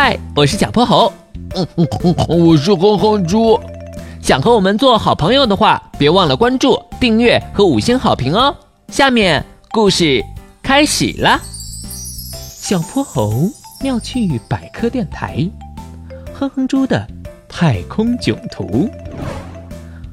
[0.00, 1.12] 嗨，我是小泼猴。
[1.56, 3.58] 嗯嗯嗯，我是哼哼猪。
[4.22, 8.54] 想和我们做好朋友的话，别忘了关注、订阅和五星好评哦。
[8.92, 10.22] 下面故事
[10.62, 11.40] 开始了。
[12.32, 13.50] 小泼猴
[13.82, 15.44] 妙趣百科电台，
[16.32, 17.04] 哼哼猪的
[17.48, 18.88] 太空囧途。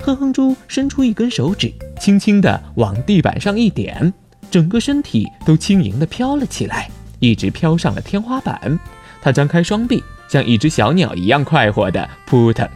[0.00, 4.12] 哼哼猪伸出一根手指，轻轻地往地板上一点，
[4.50, 6.90] 整个身体都轻盈地飘了起来，
[7.20, 8.76] 一直飘上了天花板。
[9.20, 12.68] 他张开双臂，像一只小鸟一样快活地扑腾。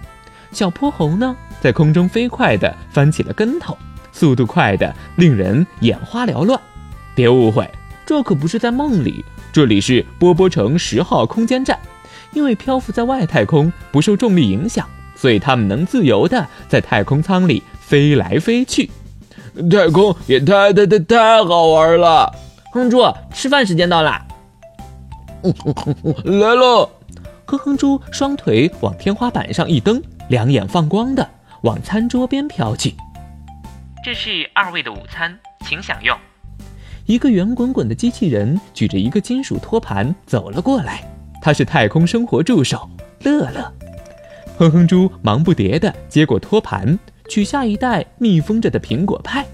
[0.50, 3.76] 小泼猴呢，在空中飞快地翻起了跟头，
[4.12, 6.60] 速度快得令人眼花缭乱。
[7.14, 7.68] 别误会，
[8.04, 11.78] 这可不是在梦里，这里是波波城十号空间站。
[12.32, 18.90] 因为漂浮在外太空，不受重力影响，所以他们能自由地在太空舱里飞来飞去。
[19.70, 22.32] 太空也太太太太好玩了！
[22.72, 23.02] 哼猪，
[23.34, 24.31] 吃饭时间到了。
[26.24, 26.88] 来了，
[27.44, 31.28] 哼哼猪双腿往天花板上一蹬，两眼放光的
[31.62, 32.94] 往餐桌边飘去。
[34.04, 36.16] 这是二位的午餐，请享用。
[37.06, 41.02] 一个圆滚滚的机器人举着一个金属托盘走了过来，
[41.40, 42.88] 他是太空生活助手
[43.20, 43.72] 乐乐。
[44.58, 46.96] 哼哼猪忙不迭地接过托盘，
[47.28, 49.44] 取下一袋密封着的苹果派。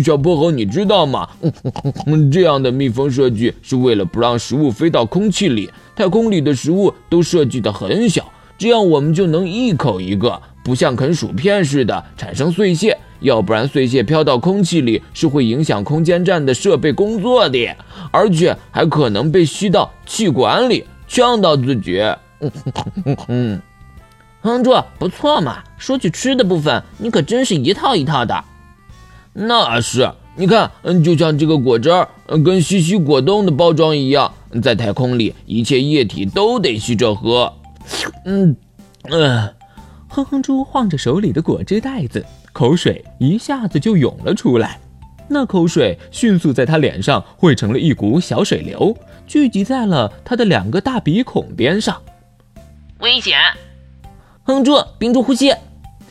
[0.00, 1.28] 小泼猴，你知道吗？
[2.32, 5.68] 这样的密封设计是为了不让食物飞到空气里。
[5.96, 12.96] 太空里的食物都设计得很小，这样我们就能一口一个，不像啃薯片似的产生碎屑。
[13.20, 17.76] 要不然碎屑飘到空气里是会影响空间站的设备工作的，
[18.10, 22.02] 而且还可能被吸到气管里，呛到自己。
[23.28, 23.60] 嗯，
[24.40, 25.62] 哼猪不错嘛。
[25.78, 28.44] 说起吃的部分，你可真是一套一套的。
[29.34, 32.08] 那是，你看，嗯，就像这个果汁儿，
[32.44, 37.52] 跟西西果冻的包装一样，在太空里，一切液体都得吸着喝。
[38.26, 38.54] 嗯，
[39.04, 39.54] 嗯，
[40.08, 44.78] 哼哼猪晃着手里的果汁袋子，口水一下子就涌了出来。
[45.28, 48.94] 那口水迅速在他脸上汇成了一股小水流，
[49.26, 51.96] 聚集在了他的两个大鼻孔边上。
[52.98, 53.38] 危险！
[54.42, 55.54] 哼猪，屏住呼吸。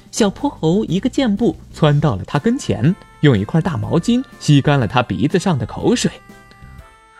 [0.09, 2.95] 小泼猴一个箭步窜到了他跟前。
[3.21, 6.11] 用一块大毛巾吸干了他鼻子上的口水。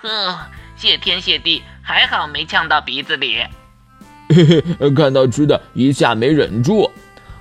[0.01, 0.37] 呵，
[0.75, 3.37] 谢天谢地，还好没呛到鼻子里。
[4.29, 4.45] 嘿
[4.79, 6.89] 嘿，看到吃的一下没忍住。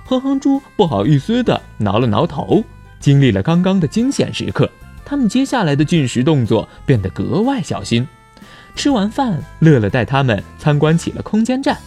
[0.05, 2.63] 哼哼猪不好意思的挠了挠头。
[2.99, 4.69] 经历了刚刚的惊险时刻，
[5.03, 8.07] 他们接下来的进食动作变得格外小心。
[8.75, 11.77] 吃完饭，乐乐带他们参观起了空间站。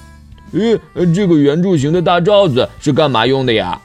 [0.52, 0.78] 咦，
[1.14, 3.80] 这个圆柱形的大罩子是干嘛用的呀？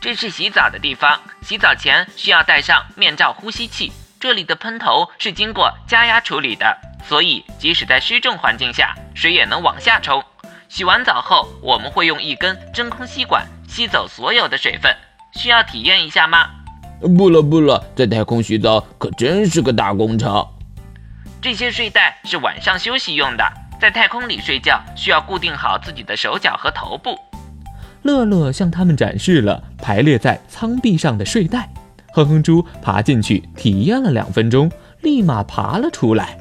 [0.00, 3.92] 这是洗澡的地方，洗澡前需要戴上面罩呼吸器。
[4.18, 6.74] 这里的喷头是经过加压处理的，
[7.06, 10.24] 所以即使在失重环境下，水也能往下冲。
[10.70, 14.96] 洗完澡后，我们会用一根真空吸管吸走所有的水分。
[15.34, 16.48] 需要体验一下吗？
[17.18, 20.48] 不了不了，在太空洗澡可真是个大工程。
[21.42, 23.44] 这些睡袋是晚上休息用的，
[23.78, 27.18] 在太空里睡觉需要固定好自己的手脚和头部。
[28.04, 31.72] 乐乐向他们展示了排列在舱壁上的睡袋，
[32.12, 34.70] 哼哼猪爬进去体验了两分钟，
[35.00, 36.38] 立马爬了出来。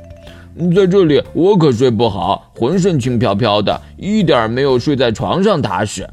[0.76, 6.08] 在这里我可睡不好，浑身轻飘飘的，一点没有睡在床上踏实。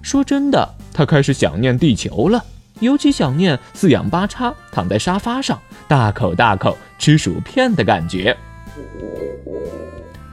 [0.00, 2.42] 说真的，他开始想念地球了，
[2.78, 8.34] 尤其想念四仰八叉躺在沙发上，大口大口吃薯片的感觉。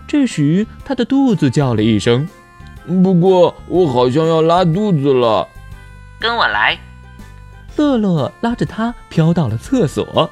[0.08, 2.30] 这时，他的肚子叫了一声。
[3.04, 5.48] 不过我好像要拉肚子了，
[6.20, 6.78] 跟我来。
[7.76, 10.32] 乐乐拉着他飘到了厕所，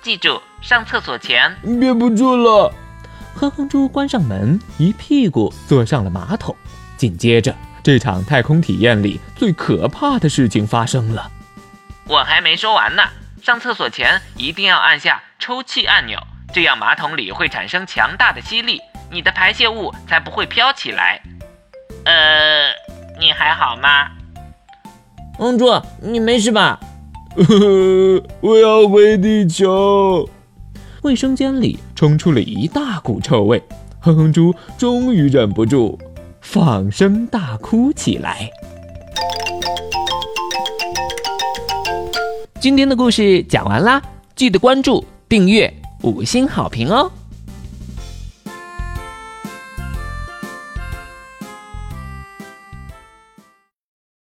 [0.00, 2.72] 记住上厕所前憋不住了。
[3.34, 6.56] 哼哼猪关上门，一屁股坐上了马桶。
[6.96, 11.30] 紧接着，这场太空体验里最可怕的事情发生了。
[12.06, 13.02] 我还没说完呢，
[13.42, 16.18] 上厕所前一定要按下抽气按钮，
[16.52, 18.80] 这样马桶里会产生强大的吸力，
[19.10, 21.20] 你的排泄物才不会飘起来。
[22.08, 22.72] 呃，
[23.20, 24.08] 你还好吗？
[25.36, 25.66] 哼猪，
[26.00, 26.80] 你没事吧？
[28.40, 30.26] 我要回地球。
[31.02, 33.62] 卫生间里冲出了一大股臭味，
[34.00, 35.98] 哼哼猪终于忍不住
[36.40, 38.48] 放声大哭起来。
[42.58, 44.00] 今天的故事讲完啦，
[44.34, 45.70] 记得关注、订阅、
[46.02, 47.12] 五星好评哦！